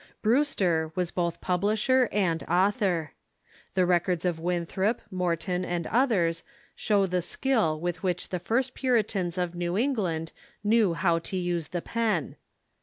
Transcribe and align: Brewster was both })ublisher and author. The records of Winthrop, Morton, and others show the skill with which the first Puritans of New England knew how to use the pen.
Brewster 0.23 0.91
was 0.95 1.11
both 1.11 1.39
})ublisher 1.41 2.09
and 2.11 2.41
author. 2.45 3.11
The 3.75 3.85
records 3.85 4.25
of 4.25 4.39
Winthrop, 4.39 4.99
Morton, 5.11 5.63
and 5.63 5.85
others 5.85 6.41
show 6.75 7.05
the 7.05 7.21
skill 7.21 7.79
with 7.79 8.01
which 8.01 8.29
the 8.29 8.39
first 8.39 8.73
Puritans 8.73 9.37
of 9.37 9.53
New 9.53 9.77
England 9.77 10.31
knew 10.63 10.95
how 10.95 11.19
to 11.19 11.37
use 11.37 11.67
the 11.67 11.83
pen. 11.83 12.35